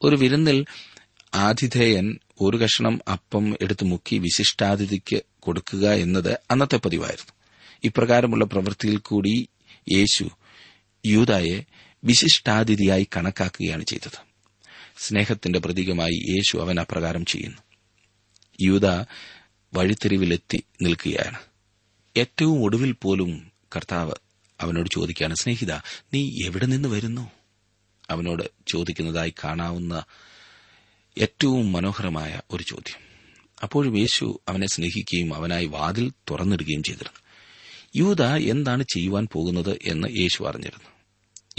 [0.03, 0.65] ഒരു വിരുന്നിൽ
[1.33, 7.33] ആതിഥേയൻ ഒരു കഷണം അപ്പം എടുത്തു മുക്കി വിശിഷ്ടാതിഥിക്ക് കൊടുക്കുക എന്നത് അന്നത്തെ പതിവായിരുന്നു.
[7.83, 9.47] ഇപ്രകാരമുള്ള പ്രവൃത്തിയിൽ കൂടി
[9.93, 10.29] യേശു
[11.05, 11.63] യൂതായെ
[12.03, 14.19] വിശിഷ്ടാതിഥിയായി കണക്കാക്കുകയാണ് ചെയ്തത്.
[14.97, 17.57] സ്നേഹത്തിന്റെ പ്രതീകമായി യേശു അവൻ അപ്രകാരം ചെയ്യുന്നു.
[18.61, 18.87] യൂത
[19.73, 21.37] വഴിത്തിരിവിലെത്തി നിൽക്കുകയാണ്.
[22.17, 24.11] ഏറ്റവും ഒടുവിൽ പോലും കർത്താവ്
[24.61, 25.73] അവനോട് ചോദിക്കുകയാണ് സ്നേഹിത
[26.13, 27.31] നീ എവിടെ നിന്ന് വരുന്നു?
[28.13, 30.03] അവനോട് ചോദിക്കുന്നതായി കാണാവുന്ന
[31.17, 33.03] ഏറ്റവും മനോഹരമായ ഒരു ചോദ്യം.
[33.63, 37.19] അപ്പോഴും യേശു അവനെ സ്നേഹിക്കുകയും അവനായി വാതിൽ തുറന്നിടുകയും ചെയ്തിരുന്നു.
[37.95, 40.89] യൂത എന്താണ് ചെയ്യുവാൻ പോകുന്നത് എന്ന് യേശു അറിഞ്ഞിരുന്നു.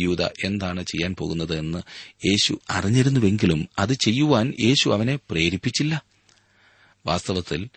[0.01, 1.79] യൂത എന്താണ് ചെയ്യാൻ പോകുന്നത് എന്ന്
[2.27, 6.05] യേശു അറിഞ്ഞിരുന്നുവെങ്കിലും അത് ചെയ്യുവാൻ യേശു അവനെ പ്രേരിപ്പിച്ചില്ല.
[7.07, 7.69] വാസ്തവത്തിൽ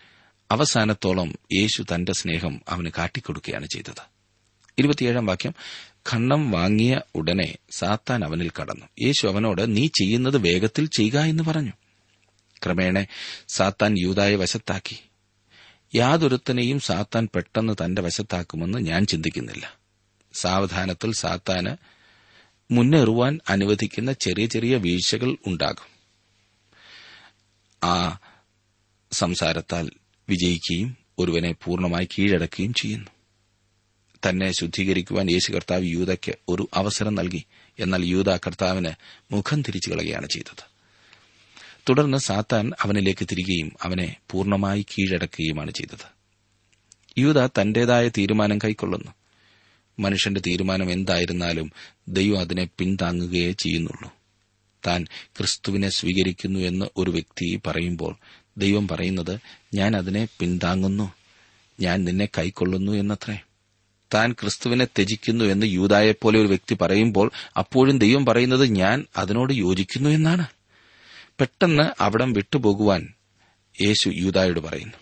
[0.50, 4.02] അവസാനത്തോളം യേശു തന്റെ സ്നേഹം അവന് കാട്ടിക്കൊടുക്കുകയാണ് ചെയ്തത്.
[4.78, 5.54] ഇരുപത്തിയേഴാം വാക്യം
[6.12, 8.86] ഖണ്ണം വാങ്ങിയ ഉടനെ സാത്താൻ അവനിൽ കടന്നു.
[9.02, 11.72] യേശു അവനോട് നീ ചെയ്യുന്നത് വേഗത്തിൽ ചെയ്യുക എന്ന് പറഞ്ഞു.
[12.64, 13.06] ക്രമേണ
[13.48, 14.96] സാത്താൻ യൂതായെ വശത്താക്കി.
[15.94, 19.78] യാതൊരുത്തനെയും സാത്താൻ പെട്ടെന്ന് തന്റെ വശത്താക്കുമെന്ന് ഞാൻ ചിന്തിക്കുന്നില്ല.
[20.34, 21.76] സാവധാനത്തിൽ സാത്താന്
[22.70, 25.98] മുന്നേറുവാൻ അനുവദിക്കുന്ന ചെറിയ ചെറിയ വീഴ്ചകൾ ഉണ്ടാകും.
[27.90, 28.18] ആ
[29.12, 29.90] സംസാരത്താൽ
[30.28, 33.17] വിജയിക്കുകയും ഒരുവനെ പൂർണമായി കീഴടക്കുകയും ചെയ്യുന്നു.
[34.28, 37.44] തന്നെ ശുദ്ധീകരിക്കുവാൻ യേശു കർത്താവ് യൂതയ്ക്ക് ഒരു അവസരം നൽകി.
[37.78, 38.90] എന്നാൽ യൂത കർത്താവിന്
[39.30, 40.78] മുഖം തിരിച്ചു കളയുകയാണ് ചെയ്തത്.
[41.88, 46.18] തുടർന്ന് സാത്താൻ അവനിലേക്ക് തിരികെയും അവനെ പൂർണമായി കീഴടക്കുകയുമാണ് ചെയ്തത്.
[47.18, 49.12] യൂത തന്റേതായ തീരുമാനം കൈക്കൊള്ളുന്നു.
[49.98, 51.72] മനുഷ്യന്റെ തീരുമാനം എന്തായിരുന്നാലും
[52.08, 54.12] ദൈവം അതിനെ പിന്താങ്ങുകയേ ചെയ്യുന്നുള്ളൂ.
[54.86, 55.04] താൻ
[55.36, 58.16] ക്രിസ്തുവിനെ സ്വീകരിക്കുന്നു എന്ന് ഒരു വ്യക്തി പറയുമ്പോൾ
[58.58, 59.40] ദൈവം പറയുന്നത്
[59.74, 61.12] ഞാൻ അതിനെ പിന്താങ്ങുന്നു
[61.80, 63.38] ഞാൻ നിന്നെ കൈക്കൊള്ളുന്നു എന്നത്രേ.
[64.14, 70.46] താൻ ക്രിസ്തുവിനെ ത്യജിക്കുന്നു എന്ന് യൂതായെപ്പോലെ ഒരു വ്യക്തി പറയുമ്പോൾ അപ്പോഴും ദൈവം പറയുന്നത് ഞാൻ അതിനോട് യോജിക്കുന്നു എന്നാണ്.
[71.40, 73.14] പെട്ടെന്ന് അവിടം വിട്ടുപോകുവാൻ
[73.86, 74.92] യേശു യൂതായോട് പറയുന്നു.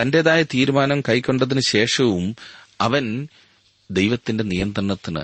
[0.00, 2.36] തന്റേതായ തീരുമാനം കൈക്കൊണ്ടതിന് ശേഷവും
[2.80, 3.28] അവൻ
[3.90, 5.22] ദൈവത്തിന്റെ നിയന്ത്രണത്തിന്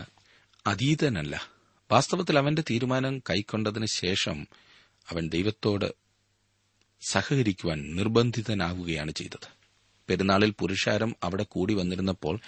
[0.66, 1.48] അതീതനല്ല.
[1.92, 4.46] വാസ്തവത്തിൽ അവന്റെ തീരുമാനം കൈക്കൊണ്ടതിന് ശേഷം
[5.10, 5.94] അവൻ ദൈവത്തോട്
[7.08, 9.48] സഹകരിക്കുവാൻ നിർബന്ധിതനാവുകയാണ് ചെയ്തത്.
[10.08, 12.40] പെരുന്നാളിൽ പുരുഷാരം അവിടെ കൂടി വന്നിരുന്നപ്പോൾ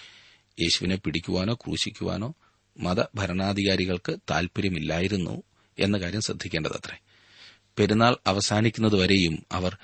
[0.60, 2.34] യേശുവിനെ പിടിക്കുവാനോ ക്രൂശിക്കുവാനോ
[2.78, 5.42] മതഭരണാധികാരികൾക്ക് താൽപര്യമില്ലായിരുന്നു
[5.78, 6.98] എന്ന കാര്യം ശ്രദ്ധിക്കേണ്ടതത്രേ.
[7.78, 9.76] പെരുന്നാൾ അവസാനിക്കുന്നതുവരെയും അവർ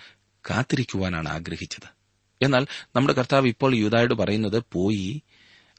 [0.50, 1.96] കാത്തിരിക്കുവാനാണ് ആഗ്രഹിച്ചത്.
[2.42, 5.22] എന്നാൽ നമ്മുടെ കർത്താവ് ഇപ്പോൾ യൂതായോട് പറയുന്നത് പോയി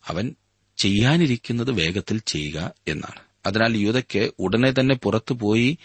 [0.05, 0.35] അവൻ
[0.77, 3.21] ചെയ്യാനിരിക്കുന്നത് വേഗത്തിൽ ചെയ്യുക എന്നാണ്.
[3.45, 5.77] അതിനാൽ യൂതയ്ക്ക് ഉടനെ തന്നെ പുറത്തുപോയി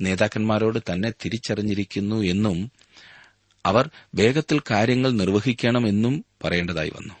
[0.00, 2.72] നേതാക്കന്മാരോട് തന്നെ തിരിച്ചറിഞ്ഞിരിക്കുന്നു എന്നും
[3.66, 7.14] അവർ വേഗത്തിൽ കാര്യങ്ങൾ നിർവഹിക്കണമെന്നും പറയേണ്ടതായി വന്നു.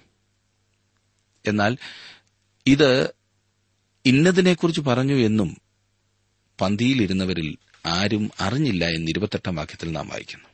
[1.46, 1.76] എന്നാൽ
[2.66, 3.10] ഇത്
[4.06, 5.56] ഇന്നതിനെക്കുറിച്ച് പറഞ്ഞു എന്നും
[6.60, 10.48] പന്തിയിലിരുന്നവരിൽ ആരും അറിഞ്ഞില്ല എന്ന് ഇരുപത്തെട്ടാം വാക്യത്തിൽ നാം വായിക്കുന്നു.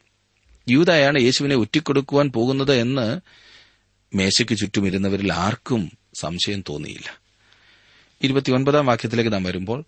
[0.68, 3.20] യൂതായാണ് യേശുവിനെ ഒറ്റിക്കൊടുക്കുവാൻ പോകുന്നത് എന്ന്
[4.16, 7.20] മേശയ്ക്ക് ചുറ്റുമിരുന്നവരിൽ ആർക്കും സംശയം തോന്നിയില്ല.
[8.22, 9.84] ഇരുപത്തിയൊൻപതാം വാക്യത്തിലേക്ക് നാം വരുമ്പോൾ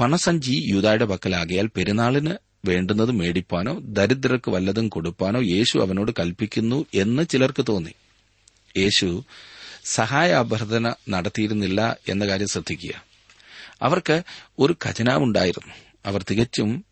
[0.00, 7.92] പണസഞ്ചി യൂതായുടെ പക്കലാകിയാൽ പെരുന്നാളിന് വേണ്ടുന്നത് മേടിപ്പാനോ ദരിദ്രർക്ക് വല്ലതും കൊടുപ്പാനോ യേശു അവനോട് കൽപ്പിക്കുന്നു എന്ന് ചിലർക്ക് തോന്നി.
[8.76, 9.24] യേശു
[9.84, 13.04] സഹായ അഭ്യർത്ഥന നടത്തിയിരുന്നില്ല എന്ന കാര്യം ശ്രദ്ധിക്കുക.
[13.82, 14.22] അവർക്ക്
[14.58, 15.74] ഒരു ഖജനാവുണ്ടായിരുന്നു.
[16.06, 16.84] അവർ തികച്ചും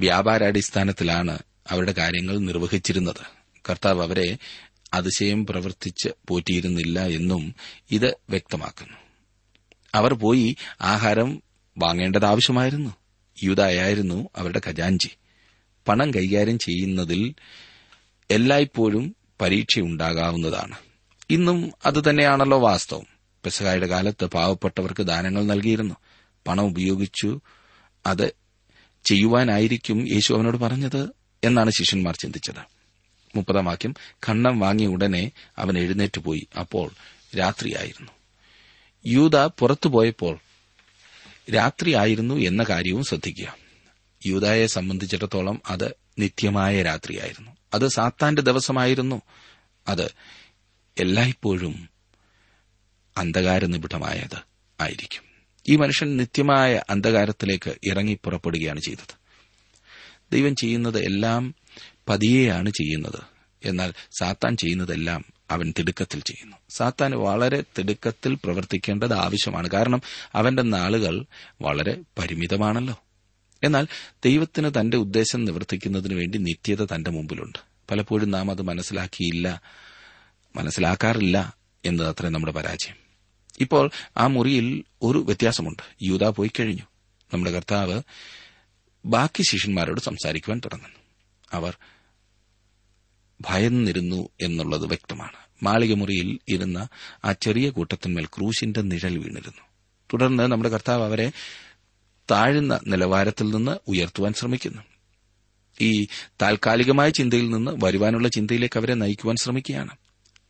[0.00, 1.38] വ്യാപാരാടിസ്ഥാനത്തിലാണ്
[1.70, 3.20] അവരുടെ കാര്യങ്ങൾ നിർവഹിച്ചിരുന്നത്.
[3.70, 4.38] കർത്താവ് അവരെ
[4.94, 7.54] അതിശയം പ്രവർത്തിച്ച് പോറ്റിയിരുന്നില്ല എന്നും
[7.90, 8.96] ഇത് വ്യക്തമാക്കുന്നു.
[9.94, 11.42] അവർ പോയി ആഹാരം
[11.78, 12.94] വാങ്ങേണ്ടത് ആവശ്യമായിരുന്നു.
[13.42, 15.08] യൂതായായിരുന്നു അവരുടെ ഖജാഞ്ചി.
[15.88, 17.34] പണം കൈകാര്യം ചെയ്യുന്നതിൽ
[18.30, 20.76] എല്ലായ്പ്പോഴും പരീക്ഷയുണ്ടാകാവുന്നതാണ്.
[21.34, 23.06] ഇന്നും അതുതന്നെയാണല്ലോ വാസ്തവം.
[23.44, 25.94] പെസഹായുടെ കാലത്ത് പാവപ്പെട്ടവർക്ക് ദാനങ്ങൾ നൽകിയിരുന്നു.
[26.48, 27.40] പണം ഉപയോഗിച്ചു
[28.06, 28.32] അത്
[29.04, 31.08] ചെയ്യുവാനായിരിക്കും യേശു അവനോട് പറഞ്ഞത്
[31.44, 32.74] എന്നാണ് ശിഷ്യന്മാർ ചിന്തിച്ചത്.
[33.36, 36.46] മുപ്പതാം വാക്യം കണ്ണം വാങ്ങിയ ഉടനെ അവൻ എഴുന്നേറ്റ് പോയി.
[36.58, 36.90] അപ്പോൾ
[37.38, 38.12] രാത്രിയായിരുന്നു.
[39.06, 40.38] യൂത പുറത്തുപോയപ്പോൾ
[41.54, 43.56] രാത്രിയായിരുന്നു എന്ന കാര്യവും ശ്രദ്ധിക്കുക.
[44.26, 47.50] യൂതായെ സംബന്ധിച്ചിടത്തോളം അത് നിത്യമായ രാത്രിയായിരുന്നു.
[47.74, 49.22] അത് സാത്താന്റെ ദിവസമായിരുന്നു.
[49.88, 50.10] അത്
[50.98, 51.88] എല്ലായ്പ്പോഴും
[53.16, 54.38] അന്ധകാരനിബിഡമായത്
[54.80, 55.22] ആയിരിക്കും.
[55.68, 59.14] ഈ മനുഷ്യൻ നിത്യമായ അന്ധകാരത്തിലേക്ക് ഇറങ്ങി പുറപ്പെടുകയാണ് ചെയ്തത്.
[60.32, 61.54] ദൈവം ചെയ്യുന്നത് എല്ലാം
[62.08, 63.22] പതിയെയാണ് ചെയ്യുന്നത്.
[63.64, 66.56] എന്നാൽ സാത്താൻ ചെയ്യുന്നതെല്ലാം അവൻ തിടുക്കത്തിൽ ചെയ്യുന്നു.
[66.70, 69.70] സാത്താൻ വളരെ തിടുക്കത്തിൽ പ്രവർത്തിക്കേണ്ടത് ആവശ്യമാണ്.
[69.70, 70.02] കാരണം
[70.34, 71.26] അവന്റെ നാളുകൾ
[71.60, 73.02] വളരെ പരിമിതമാണല്ലോ.
[73.62, 73.86] എന്നാൽ
[74.24, 77.58] ദൈവത്തിന് തന്റെ ഉദ്ദേശം നിവർത്തിക്കുന്നതിനു വേണ്ടി നിത്യത തന്റെ മുമ്പിലുണ്ട്.
[77.90, 79.62] പലപ്പോഴും നാം അത് മനസ്സിലാക്കിയില്ല
[80.56, 82.96] മനസ്സിലാക്കാറില്ല എന്നത് അത്ര നമ്മുടെ പരാജയം.
[83.60, 85.82] ഇപ്പോൾ ആ മുറിയിൽ ഒരു വ്യത്യാസമുണ്ട്.
[86.02, 86.82] യൂത പോയി കഴിഞ്ഞു.
[87.34, 88.02] നമ്മുടെ കർത്താവ്
[89.04, 90.98] ബാക്കി ശിഷ്യന്മാരോട് സംസാരിക്കുവാൻ തുടങ്ങുന്നു.
[91.52, 91.76] അവർ
[93.40, 95.64] ഭയന്നിരുന്നു എന്നുള്ളത് വ്യക്തമാണ്.
[95.64, 96.88] മാളികമുറിയിൽ ഇരുന്ന
[97.24, 99.62] ആ ചെറിയ കൂട്ടത്തിന്മേൽ ക്രൂശിന്റെ നിഴൽ വീണിരുന്നു.
[100.12, 101.32] തുടർന്ന് നമ്മുടെ കർത്താവ് അവരെ
[102.30, 104.82] താഴ്ന്ന നിലവാരത്തിൽ നിന്ന് ഉയർത്തുവാൻ ശ്രമിക്കുന്നു.
[105.80, 106.04] ഈ
[106.42, 109.96] താൽക്കാലികമായ ചിന്തയിൽ നിന്ന് വരുവാനുള്ള ചിന്തയിലേക്ക് അവരെ നയിക്കുവാൻ ശ്രമിക്കുകയാണ്.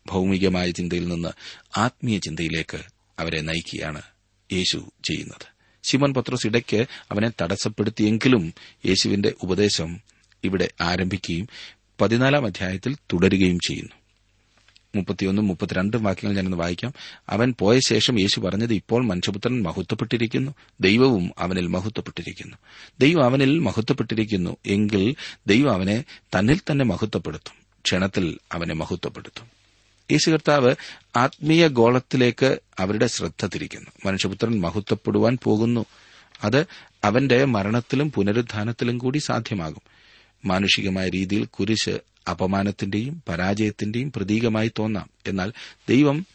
[0.07, 1.29] ഭൗമികമായ ചിന്തയിൽ നിന്ന്
[1.77, 2.79] ആത്മീയ ചിന്തയിലേക്ക്
[3.19, 4.03] അവരെ നയിക്കുകയാണ്
[4.53, 5.55] യേശു ചെയ്യുന്നത്.
[5.83, 8.55] ശിമൻ പത്രോസ് ഇടയ്ക്ക് അവനെ തടസ്സപ്പെടുത്തിയെങ്കിലും
[8.87, 10.01] യേശുവിന്റെ ഉപദേശം
[10.45, 11.49] ഇവിടെ ആരംഭിക്കുകയും
[12.01, 13.93] പതിനാലാം അധ്യായത്തിൽ തുടരുകയും ചെയ്യുന്നു.
[14.97, 16.93] മുപ്പത്തിയൊന്നും മുപ്പത്തിരണ്ടും വാക്യങ്ങൾ ഞാനൊന്ന് വായിക്കാം.
[17.29, 22.57] അവൻ പോയ ശേഷം യേശു പറഞ്ഞത് ഇപ്പോൾ മനുഷ്യപുത്രൻ മഹത്വപ്പെട്ടിരിക്കുന്നു ദൈവവും അവനിൽ മഹത്വപ്പെട്ടിരിക്കുന്നു.
[23.01, 25.15] ദൈവം അവനിൽ മഹത്വപ്പെട്ടിരിക്കുന്നു എങ്കിൽ
[25.47, 26.05] ദൈവം അവനെ
[26.39, 29.64] തന്നിൽ തന്നെ മഹത്വപ്പെടുത്തും ക്ഷണത്തിൽ അവനെ മഹത്വപ്പെടുത്തും.
[30.13, 30.75] യേശു കർത്താവ്
[31.17, 33.91] ആത്മീയ ഗോളത്തിലേക്ക് അവരുടെ ശ്രദ്ധ തിരിക്കുന്നു.
[34.07, 35.85] മനുഷ്യപുത്രൻ മഹത്വപ്പെടുവാൻ പോകുന്നു.
[36.45, 36.67] അത്
[37.05, 39.83] അവന്റെ മരണത്തിലും പുനരുദ്ധാനത്തിലും കൂടി സാധ്യമാകും.
[40.45, 41.99] മാനുഷികമായ രീതിയിൽ കുരിശ്
[42.31, 45.11] അപമാനത്തിന്റെയും പരാജയത്തിന്റെയും പ്രതീകമായി തോന്നാം.
[45.27, 45.53] എന്നാൽ
[45.89, 46.27] ദൈവം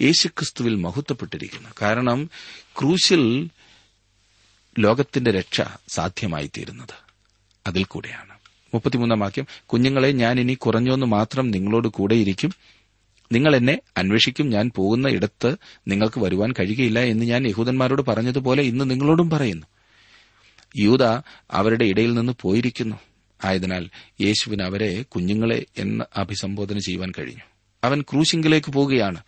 [0.00, 1.68] യേശുക്രിസ്തുവിൽ മഹത്വപ്പെട്ടിരിക്കുന്നു.
[1.82, 2.30] കാരണം
[2.78, 3.48] ക്രൂശിൽ
[4.78, 6.94] ലോകത്തിന്റെ രക്ഷ സാധ്യമായി സാധ്യമായിത്തീരുന്നത്
[7.66, 8.38] അതിൽ കൂടെയാണ്.
[8.74, 12.77] മുപ്പത്തിമൂന്നാം വാക്യം കുഞ്ഞുങ്ങളെ ഞാൻ ഇനി കുറഞ്ഞൊന്ന് മാത്രം നിങ്ങളോട് കൂടെയിരിക്കും
[13.32, 14.50] നിങ്ങൾ എന്നെ അന്വേഷിക്കും.
[14.50, 15.56] ഞാൻ പോകുന്ന ഇടത്ത്
[15.88, 19.66] നിങ്ങൾക്ക് വരുവാൻ കഴിയുകയില്ല എന്ന് ഞാൻ യഹൂദന്മാരോട് പറഞ്ഞതുപോലെ ഇന്ന് നിങ്ങളോടും പറയുന്നു.
[20.78, 21.04] യൂത
[21.50, 22.96] അവരുടെ ഇടയിൽ നിന്ന് പോയിരിക്കുന്നു.
[23.44, 27.42] ആയതിനാൽ യേശുവിന് അവരെ കുഞ്ഞുങ്ങളെ എന്ന് അഭിസംബോധന ചെയ്യുവാൻ കഴിഞ്ഞു.
[27.84, 29.22] അവൻ ക്രൂശിങ്കിലേക്ക് പോകുകയാണ്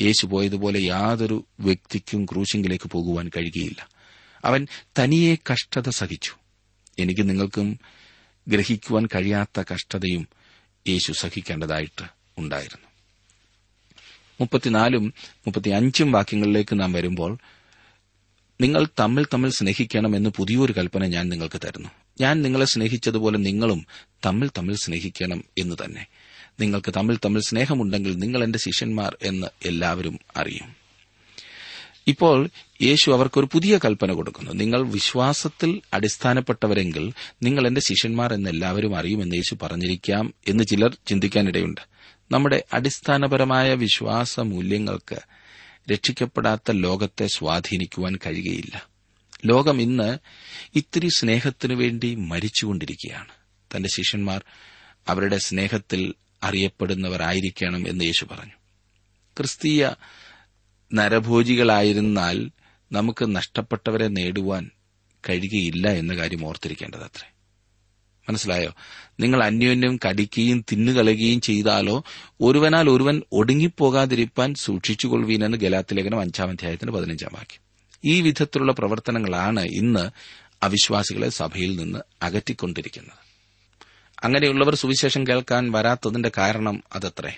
[0.00, 3.88] യേശു പോയതുപോലെ യാതൊരു വ്യക്തിക്കും ക്രൂശിങ്കിലേക്ക് പോകുവാൻ കഴിയുകയില്ല.
[4.44, 4.66] അവൻ
[4.98, 6.32] തനിയെ കഷ്ടത സഹിച്ചു.
[6.98, 7.78] എനിക്ക് നിങ്ങൾക്കും
[8.48, 10.28] ഗ്രഹിക്കുവാൻ കഴിയാത്ത കഷ്ടതയും
[10.88, 12.04] യേശു സഹിക്കേണ്ടതായിട്ട്
[12.38, 12.93] ഉണ്ടായിരുന്നു.
[14.40, 17.38] മുപ്പത്തിനാലും മുപ്പത്തിയഞ്ചും വാക്യങ്ങളിലേക്ക് നാം വരുമ്പോൾ
[18.60, 21.88] നിങ്ങൾ തമ്മിൽ തമ്മിൽ സ്നേഹിക്കണമെന്ന് പുതിയൊരു കൽപ്പന ഞാൻ നിങ്ങൾക്ക് തരുന്നു.
[22.20, 23.86] ഞാൻ നിങ്ങളെ സ്നേഹിച്ചതുപോലെ നിങ്ങളും
[24.26, 26.06] തമ്മിൽ തമ്മിൽ സ്നേഹിക്കണം എന്ന് തന്നെ.
[26.60, 30.84] നിങ്ങൾക്ക് തമ്മിൽ തമ്മിൽ സ്നേഹമുണ്ടെങ്കിൽ നിങ്ങൾ എന്റെ ശിഷ്യന്മാർ എന്ന് എല്ലാവരും അറിയും.
[32.06, 32.48] ഇപ്പോൾ
[32.82, 34.50] യേശു അവർക്കൊരു പുതിയ കൽപ്പന കൊടുക്കുന്നു.
[34.50, 41.93] നിങ്ങൾ വിശ്വാസത്തിൽ അടിസ്ഥാനപ്പെട്ടവരെങ്കിൽ നിങ്ങൾ എന്റെ ശിഷ്യന്മാർ എന്ന് എല്ലാവരും അറിയുമെന്ന് യേശു പറഞ്ഞിരിക്കാം എന്ന് ചിലർ ചിന്തിക്കാനിടയുണ്ട്.
[42.30, 45.20] നമ്മുടെ അടിസ്ഥാനപരമായ വിശ്വാസ മൂല്യങ്ങൾക്ക്
[45.92, 48.88] രക്ഷിക്കപ്പെടാത്ത ലോകത്തെ സ്വാധീനിക്കുവാൻ കഴിയുകയില്ല.
[49.46, 50.18] ലോകം ഇന്ന്
[50.74, 53.28] ഇത്തിരി സ്നേഹത്തിനു വേണ്ടി മരിച്ചുകൊണ്ടിരിക്കുകയാണ്.
[53.76, 54.44] തന്റെ ശിഷ്യന്മാർ
[55.08, 58.52] അവരുടെ സ്നേഹത്തിൽ അറിയപ്പെടുന്നവരായിരിക്കണം എന്ന് യേശു പറഞ്ഞു.
[59.38, 59.90] ക്രിസ്തീയ
[60.94, 62.50] നരഭോജികളായിരുന്നാൽ
[62.92, 64.70] നമുക്ക് നഷ്ടപ്പെട്ടവരെ നേടുവാൻ
[65.28, 67.33] കഴിയുകയില്ല എന്ന കാര്യം ഓർത്തിരിക്കേണ്ടതത്രേ.
[68.28, 68.74] മനസ്സിലായോ?
[69.20, 72.04] നിങ്ങൾ അന്യോന്യം കടിക്കുകയും തിന്നുകളയുകയും ചെയ്താലോ
[72.40, 77.64] ഒരുവനാൽ ഒരുവൻ ഒടുങ്ങിപ്പോകാതിരിപ്പാൻ സൂക്ഷിച്ചുകൊള്ളുവീനെന്ന് ഗലാത്തിലേഖനം അഞ്ചാം അധ്യായത്തിന് പതിനഞ്ചാം വാക്യം.
[78.04, 80.10] ഈ വിധത്തിലുള്ള പ്രവർത്തനങ്ങളാണ് ഇന്ന്
[80.62, 83.24] അവിശ്വാസികളെ സഭയിൽ നിന്ന് അകറ്റിക്കൊണ്ടിരിക്കുന്നത്.
[84.24, 87.36] അങ്ങനെയുള്ളവർ സുവിശേഷം കേൾക്കാൻ വരാത്തതിന്റെ കാരണം അതത്രേ.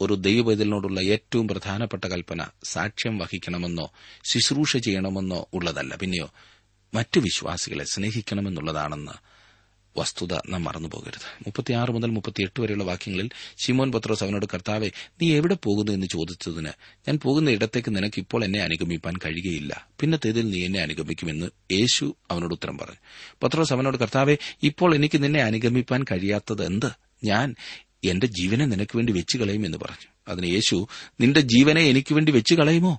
[0.00, 3.92] ഒരു ദൈവപൈതലിനോടുള്ള ഏറ്റവും പ്രധാനപ്പെട്ട കൽപ്പന സാക്ഷ്യം വഹിക്കണമെന്നോ
[4.24, 5.96] ശുശ്രൂഷ ചെയ്യണമെന്നോ ഉള്ളതല്ല.
[5.96, 6.32] പിന്നെയോ
[6.94, 9.37] മറ്റു വിശ്വാസികളെ സ്നേഹിക്കണമെന്നുള്ളതാണെന്ന്
[9.98, 14.90] വസ്തുത നാം മറന്നുപോകരുത് മുപ്പത്തിയാറ് മുതൽ മുപ്പത്തിയെട്ട് വരെയുള്ള വാക്യങ്ങളിൽ ശിമോൻ പത്രോസ് അവനോട് കർത്താവെ
[15.22, 15.92] നീ എവിടെ പോകുന്നു?
[15.92, 16.72] എന്ന് ചോദിച്ചതിന്
[17.08, 19.88] ഞാൻ പോകുന്ന ഇടത്തേക്ക് നിനക്ക് ഇപ്പോൾ എന്നെ അനുഗമിപ്പാൻ കഴിയുകയില്ല.
[20.00, 23.00] പിന്നത്തേതിൽ നീ എന്നെ അനുഗമിക്കുമെന്ന് യേശു അവനോട് ഉത്തരം പറഞ്ഞു.
[23.42, 26.90] പത്രോസ് അവനോട് കർത്താവെ ഇപ്പോൾ എനിക്ക് നിന്നെ അനുഗമിപ്പാൻ കഴിയാത്തത് എന്ത്?
[27.24, 27.54] ഞാൻ
[28.04, 30.08] എന്റെ ജീവനെ നിനക്ക് വേണ്ടി വെച്ചു കളയും എന്ന് പറഞ്ഞു.
[30.28, 30.86] അതിന് യേശു
[31.20, 32.92] നിന്റെ ജീവനെ എനിക്ക് വേണ്ടി വെച്ചു കളയുമോ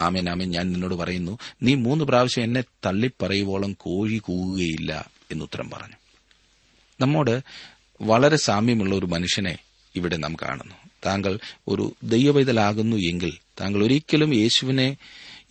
[0.00, 5.98] ആമേൻ ആമേൻ ഞാൻ നിന്നോട് പറയുന്നു നീ മൂന്ന് പ്രാവശ്യം എന്നെ തള്ളിപ്പറയുവോളം കോഴി കൂകുകയില്ല എന്നുത്തരം പറഞ്ഞു.
[7.02, 7.40] നമ്മോട്
[8.00, 9.58] വളരെ സാമ്യമുള്ള ഒരു മനുഷ്യനെ
[9.96, 10.74] ഇവിടെ നാം കാണുന്നു.
[11.06, 11.38] താങ്കൾ
[11.68, 14.96] ഒരു ദൈവവൈതലാകുന്നു എങ്കിൽ താങ്കൾ ഒരിക്കലും യേശുവിനെ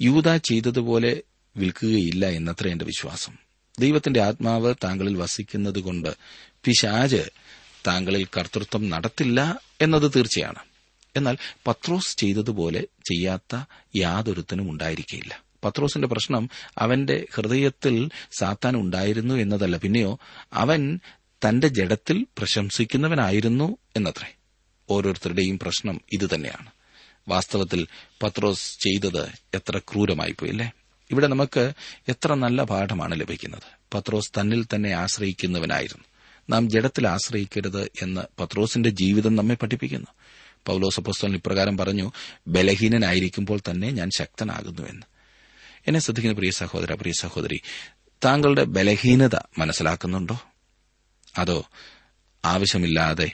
[0.02, 1.22] യൂത ചെയ്തതുപോലെ
[1.58, 3.34] വിൽക്കുകയില്ല എന്നത്ര എന്റെ വിശ്വാസം.
[3.80, 6.10] ദൈവത്തിന്റെ ആത്മാവ് താങ്കളിൽ വസിക്കുന്നതുകൊണ്ട്
[6.64, 7.30] പിശാജ്
[7.88, 10.60] താങ്കളിൽ കർത്തൃത്വം നടത്തില്ല എന്നത് തീർച്ചയാണ്.
[11.16, 11.38] എന്നാൽ
[11.68, 13.64] പത്രോസ് ചെയ്തതുപോലെ ചെയ്യാത്ത
[13.96, 19.78] യാതൊരുത്തനും ഉണ്ടായിരിക്കില്ല പത്രോസിന്റെ പ്രശ്നം അവന്റെ ഹൃദയത്തിൽ സാത്താൻ ഉണ്ടായിരുന്നു എന്നതല്ല.
[19.78, 20.20] പിന്നെയോ
[20.54, 21.00] അവൻ
[21.47, 24.36] തന്റെ ജഡത്തിൽ പ്രശംസിക്കുന്നവനായിരുന്നു എന്നത്രേ.
[24.89, 26.69] ഓരോരുത്തരുടെയും പ്രശ്നം ഇതുതന്നെയാണ്
[27.27, 27.88] വാസ്തവത്തിൽ
[28.23, 30.71] പത്രോസ് ചെയ്തത് എത്ര ക്രൂരമായി പോയില്ലേ
[31.12, 31.73] ഇവിടെ നമുക്ക്
[32.10, 33.63] എത്ര നല്ല പാഠമാണ് ലഭിക്കുന്നത്.
[33.93, 36.04] പത്രോസ് തന്നിൽ തന്നെ ആശ്രയിക്കുന്നവനായിരുന്നു.
[36.49, 40.08] നാം ജഡത്തിൽ ആശ്രയിക്കരുത് എന്ന് പത്രോസിന്റെ ജീവിതം നമ്മെ പഠിപ്പിക്കുന്നു.
[40.65, 42.12] പൌലോസ് അപ്പോസ്തലൻ ഇപ്രകാരം പറഞ്ഞു
[42.47, 45.01] ബലഹീനനായിരിക്കുമ്പോൾ തന്നെ ഞാൻ ശക്തനാകുന്നുവെന്ന്.
[45.88, 47.62] എന്നെ ശ്രദ്ധിക്കുന്ന പ്രിയ സഹോദര പ്രിയ സഹോദരി
[48.25, 50.39] താങ്കളുടെ ബലഹീനത മനസ്സിലാക്കുന്നുണ്ടോ?
[51.38, 51.65] അതോ
[52.46, 53.32] ആവശ്യമില്ലാതെ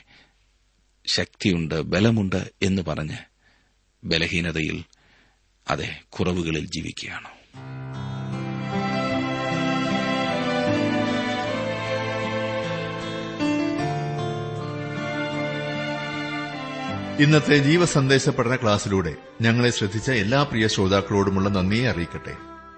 [1.06, 3.16] ശക്തിയുണ്ട് ബലമുണ്ട് എന്ന് പറഞ്ഞ്
[4.04, 4.84] ബലഹീനതയിൽ
[5.68, 7.28] അതെ കുറവുകളിൽ ജീവിക്കുകയാണോ?
[17.22, 22.47] ഇന്നത്തെ ജീവസന്ദേശ പഠന ക്ലാസ്സിലൂടെ ഞങ്ങളെ ശ്രദ്ധിച്ച എല്ലാ പ്രിയ ശ്രോതാക്കളോടുമുള്ള നന്ദിയെ അറിയിക്കട്ടെ.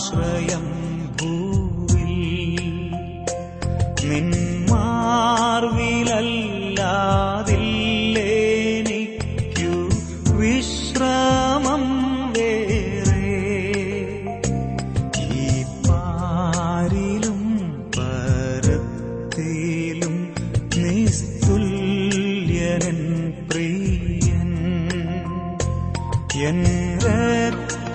[0.00, 0.64] യേശുവല്ലാതില്ലേനിക്കൊരാശ്രയം
[1.18, 2.12] ഭൂവിൽ
[8.48, 9.72] നിന്മാർവിലല്ലാതില്ലേനിക്കു
[10.38, 11.84] വിശ്രമം
[12.36, 13.24] വേറെ.
[15.38, 15.42] ഈ
[15.86, 17.40] പാരിലും
[17.96, 18.96] പരത്തിലും
[20.84, 22.20] നിസ്തുല്യനൻ
[23.50, 24.50] പ്രിയൻ
[26.48, 26.60] എൻ
[27.06, 27.94] രക്ഷകായൻ